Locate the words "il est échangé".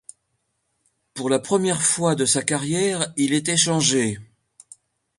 3.17-4.17